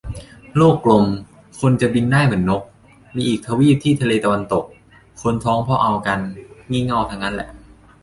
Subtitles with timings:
[0.57, 1.05] โลกกลม
[1.59, 2.61] คนจะบินได้เหมือนนก
[3.15, 4.65] มีอีกทวีปที่ทะเลตะวันตก
[5.21, 6.19] คนท้องเพราะเอากัน
[6.71, 7.49] งี่เง่าทั้งนั้นแหละ